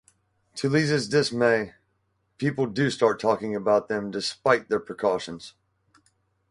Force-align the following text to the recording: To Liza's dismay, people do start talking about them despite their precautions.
To 0.55 0.67
Liza's 0.67 1.07
dismay, 1.07 1.75
people 2.39 2.65
do 2.65 2.89
start 2.89 3.19
talking 3.19 3.55
about 3.55 3.87
them 3.87 4.09
despite 4.09 4.67
their 4.67 4.79
precautions. 4.79 5.53